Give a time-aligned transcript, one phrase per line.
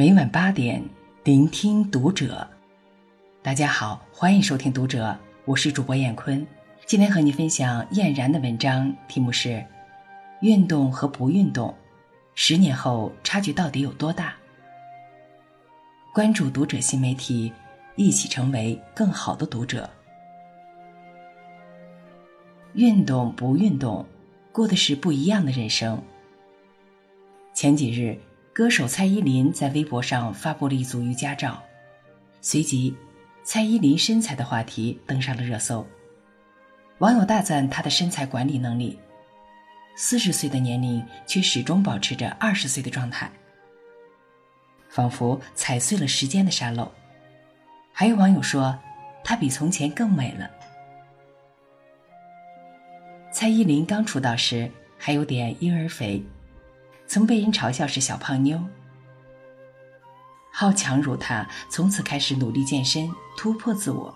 [0.00, 0.82] 每晚八点，
[1.24, 2.48] 聆听读者。
[3.42, 5.08] 大家好，欢迎收听《读者》，
[5.44, 6.46] 我是主播燕坤。
[6.86, 9.48] 今天和你分享燕然的文章，题目是
[10.40, 11.74] 《运动和不运动，
[12.34, 14.30] 十年后差距到底有多大》。
[16.14, 17.52] 关注《读者》新媒体，
[17.94, 19.86] 一起成为更好的读者。
[22.72, 24.06] 运动不运动，
[24.50, 26.02] 过的是不一样的人生。
[27.52, 28.18] 前几日。
[28.52, 31.62] 歌手蔡依林在微博上发布了一组瑜伽照，
[32.40, 32.94] 随即，
[33.44, 35.86] 蔡依林身材的话题登上了热搜。
[36.98, 38.98] 网友大赞她的身材管理能力，
[39.94, 43.30] 四十岁的年龄却始终保持着二十岁的状态，
[44.88, 46.90] 仿佛踩碎了时间的沙漏。
[47.92, 48.76] 还有网友说，
[49.22, 50.50] 她比从前更美了。
[53.32, 56.20] 蔡依林刚出道时还有点婴儿肥。
[57.10, 58.56] 曾被人嘲笑是小胖妞。
[60.52, 64.14] 好强如她，从此开始努力健身，突破自我，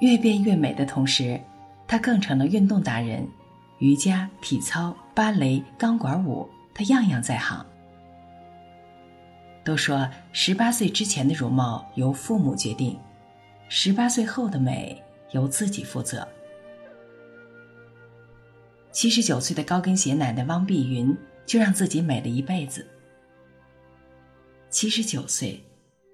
[0.00, 1.40] 越变越美的同时，
[1.86, 3.24] 她更成了运动达人，
[3.78, 7.64] 瑜伽、体操、芭蕾、钢管舞，她样样在行。
[9.62, 12.98] 都说十八岁之前的容貌由父母决定，
[13.68, 16.26] 十八岁后的美由自己负责。
[18.90, 21.16] 七十九岁的高跟鞋奶奶汪碧云。
[21.46, 22.86] 就让自己美了一辈子。
[24.70, 25.62] 七十九岁，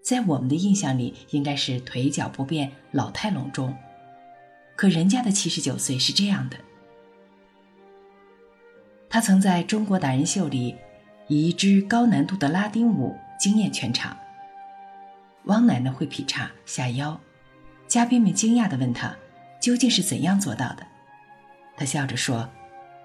[0.03, 3.75] 在我们的印象里应该是腿脚不便、老态龙钟，
[4.77, 6.57] 可人家的七十九岁是这样的：
[9.09, 10.77] 他曾在中国达人秀里
[11.27, 14.17] 以一支高难度的拉丁舞惊艳全场。
[15.45, 17.19] 汪奶奶会劈叉下腰，
[17.89, 19.17] 嘉宾们惊讶地问他
[19.59, 20.87] ：“究竟是怎样做到的？”
[21.79, 22.47] 他笑着说：“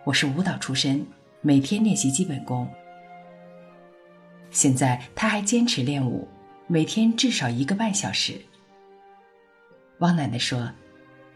[0.03, 1.07] 我是舞蹈出身。”
[1.45, 2.67] 每天练习基本功。
[4.49, 6.27] 现在他还坚持练舞，
[6.65, 8.41] 每天至少一个半小时。
[9.99, 10.71] 汪奶奶说：“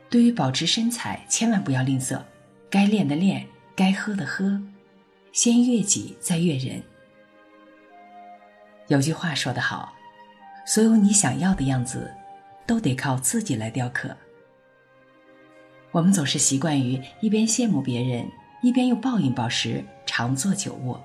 [0.10, 2.20] 对于保持身材，千万不要吝啬，
[2.72, 4.60] 该练的练，该喝的喝，
[5.32, 6.82] 先悦己再悦人。”
[8.90, 9.94] 有句话说得好
[10.66, 12.12] ：“所有你想要的样子，
[12.66, 14.18] 都得靠自己来雕刻。”
[15.94, 18.28] 我们总是习惯于一边羡慕别人。
[18.62, 19.82] 一边又暴饮暴食，
[20.20, 21.02] 常坐久卧。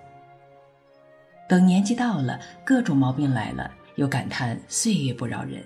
[1.49, 5.65] 等年纪到了，各种毛病来了，又感叹岁月不饶人。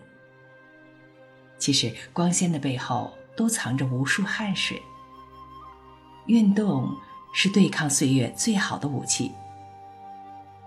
[1.56, 4.82] 其实光鲜的背后，都藏着无数汗水。
[6.26, 6.94] 运动
[7.32, 9.32] 是对抗岁月最好的武器。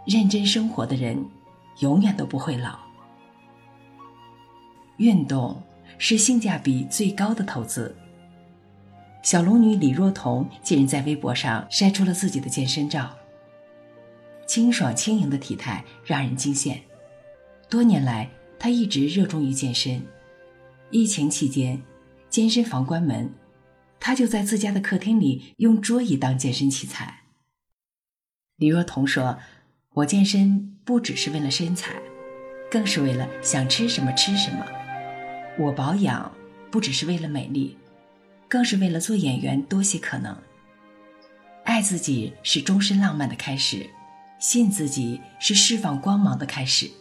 [0.08, 1.24] 认真生活的人，
[1.82, 2.80] 永远都不会老。
[4.98, 5.62] 运动
[6.00, 7.96] 是性价比最高的投资。
[9.22, 13.16] 小龙女李若彤近日在微博上晒出了自己的健身照，
[14.48, 16.78] 清爽轻盈的体态让人惊羡。
[17.70, 18.28] 多年来，
[18.58, 20.02] 她一直热衷于健身。
[20.90, 21.80] 疫情期间，
[22.30, 23.32] 健身房关门，
[24.00, 27.22] 她就在自家的客厅里用桌椅当健身器材。
[28.58, 29.38] 李若彤说
[29.94, 31.94] ：“我健身不只是为了身材，
[32.72, 34.66] 更是为了想吃什么吃什么。
[35.60, 36.32] 我保养
[36.72, 37.78] 不只是为了美丽。”
[38.52, 40.38] 更是为了做演员多些可能。
[41.64, 43.90] 爱自己是终身浪漫的开始，
[44.40, 46.92] 信自己是释放光芒的开始。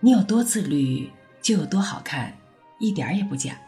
[0.00, 1.10] 你有多自律，
[1.40, 2.36] 就有多好看，
[2.78, 3.58] 一点儿也不假。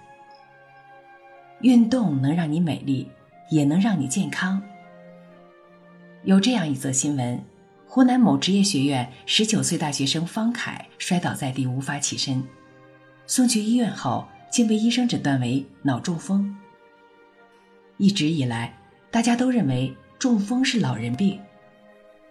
[1.62, 3.10] 运动能让你美丽，
[3.50, 4.62] 也能让你健康。
[6.24, 7.42] 有这样一则新闻：
[7.86, 12.46] 湖南某职业学院十九岁大学生方凯摔倒在地，无法起身，
[13.26, 14.28] 送去医院后。
[14.50, 16.56] 竟被医生诊断为脑中风。
[17.98, 18.76] 一直以来，
[19.10, 21.40] 大家都认为中风是老人病，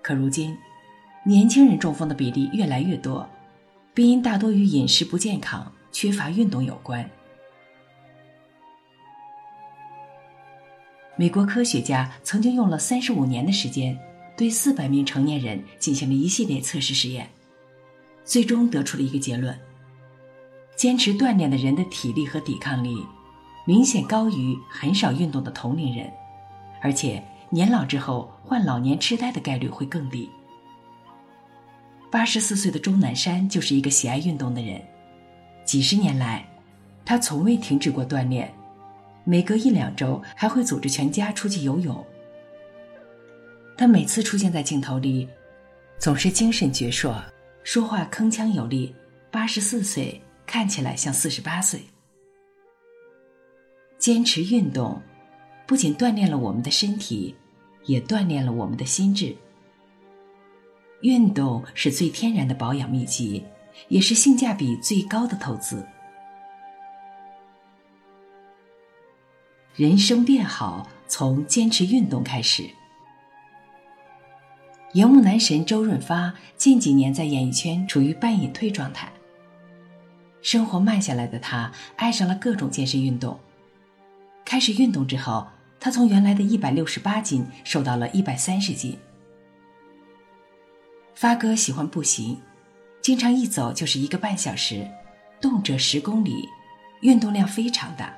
[0.02, 0.56] 可如今，
[1.26, 3.28] 年轻人中风的比例越来越多，
[3.94, 7.10] 病因大多与饮食不健康、缺乏运动有关。
[11.18, 13.98] 美国科学家曾经用了三十五年的时间，
[14.36, 17.30] 对四百名成年人进行了一系列测试实验，
[18.26, 19.58] 最终得出了一个结论。
[20.76, 22.96] 坚持锻炼的人的体力和抵抗力，
[23.66, 26.12] 明显高于很少运动的同龄人，
[26.82, 30.30] 而且年老之后患老年痴呆的概率会更低。
[32.12, 34.82] 八十四岁的钟南山就是一个喜爱运动的人，
[35.64, 36.46] 几十年来，
[37.06, 38.54] 他从未停止过锻炼，
[39.24, 42.06] 每隔一两周还会组织全家出去游泳。
[43.78, 45.28] 他每次出现在镜头里，
[46.00, 47.22] 总是精神矍铄，
[47.64, 48.94] 说话铿锵有力。
[49.32, 50.22] 八十四岁。
[50.46, 51.82] 看起来像四十八岁。
[53.98, 55.02] 坚持运动，
[55.66, 57.36] 不仅锻炼了我们的身体，
[57.86, 59.36] 也锻炼了我们的心智。
[61.02, 63.44] 运动是最天然的保养秘籍，
[63.88, 65.86] 也是性价比最高的投资。
[69.76, 72.64] 人生变好，从坚持运动开始。
[74.94, 79.12] 荧幕男神周润发近几年在演艺圈处于半隐退状态。
[80.46, 83.40] 生活慢下来的他，爱上了各种健身运动。
[84.46, 85.48] 开始运动之后，
[85.80, 88.96] 他从原来的一百六十八斤瘦到了一百三十斤。
[91.16, 92.40] 发哥喜欢步行，
[93.02, 94.88] 经常一走就是一个半小时，
[95.42, 96.48] 动辄十公里，
[97.02, 98.16] 运动量非常大。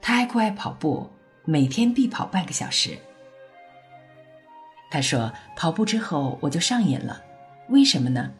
[0.00, 1.10] 他还酷爱跑步，
[1.44, 2.96] 每天必跑半个小时。
[4.88, 7.20] 他说：“跑步之后我就上瘾了，
[7.70, 8.30] 为什么呢？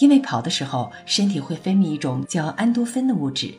[0.00, 3.54] 因为跑的时候身体会分泌一种叫安多芬的物质，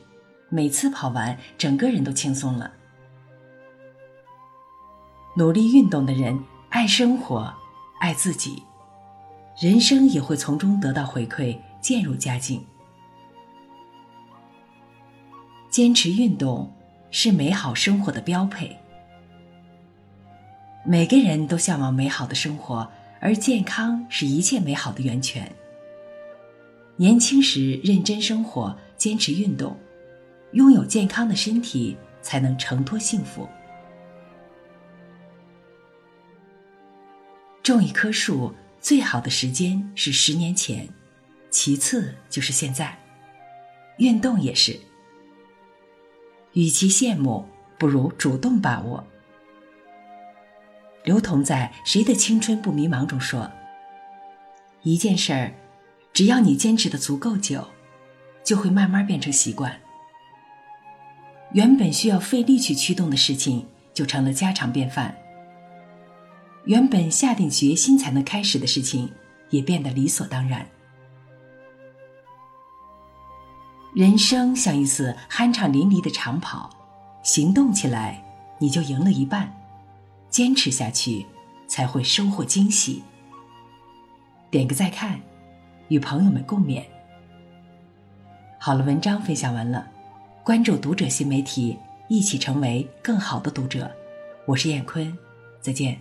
[0.50, 2.72] 每次跑完整个人都轻松了。
[5.38, 6.38] 努力运动的人
[6.70, 7.54] 爱生活，
[8.00, 8.62] 爱自己，
[9.60, 12.64] 人生也会从中得到回馈，渐入佳境。
[15.70, 16.72] 坚持运动
[17.12, 18.78] 是美好生活的标配。”
[20.88, 22.90] 每个人都向往美好的生活，
[23.20, 25.52] 而健康是一切美好的源泉。
[26.97, 29.77] 年轻时认真生活，坚持运动，
[30.53, 33.47] 拥有健康的身体，才能承托幸福。
[37.62, 40.88] 种一棵树最好的时间是十年前，
[41.50, 42.97] 其次就是现在。
[43.97, 44.80] 运动也是，
[46.53, 47.45] 与其羡慕，
[47.77, 49.06] 不如主动把握。
[51.03, 53.51] 刘同在《谁的青春不迷茫》中说
[54.83, 55.53] ：“一件事儿，
[56.16, 57.68] 只要你坚持的足够久，
[58.42, 59.82] 就会慢慢变成习惯。
[61.52, 65.14] 原本需要费力去驱动的事情，就成了家常便饭；
[66.64, 69.12] 原本下定决心才能开始的事情，
[69.50, 70.66] 也变得理所当然。
[73.94, 76.70] 人生像一次酣畅淋漓的长跑，
[77.24, 78.24] 行动起来，
[78.58, 79.54] 你就赢了一半。”
[80.32, 81.26] 坚持下去，
[81.68, 83.04] 才会收获惊喜。
[84.50, 85.22] 点个再看，
[85.88, 86.84] 与朋友们共勉。
[88.60, 89.88] 好了，文章分享完了，
[90.44, 91.78] 关注读者新媒体，
[92.08, 93.92] 一起成为更好的读者。
[94.46, 95.16] 我是燕坤，
[95.62, 95.98] 再见。